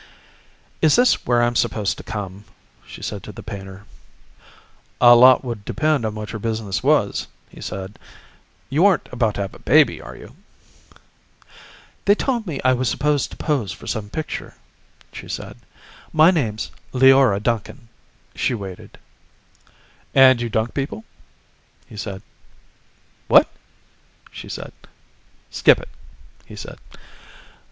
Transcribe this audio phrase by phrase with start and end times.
[0.81, 2.45] "Is this where I'm supposed to come?"
[2.87, 3.85] she said to the painter.
[4.99, 7.99] "A lot would depend on what your business was," he said.
[8.67, 10.35] "You aren't about to have a baby, are you?"
[12.05, 14.55] "They told me I was supposed to pose for some picture,"
[15.13, 15.57] she said.
[16.11, 17.87] "My name's Leora Duncan."
[18.33, 18.97] She waited.
[20.15, 21.03] "And you dunk people,"
[21.85, 22.23] he said.
[23.27, 23.47] "What?"
[24.31, 24.73] she said.
[25.51, 25.89] "Skip it,"
[26.47, 26.79] he said.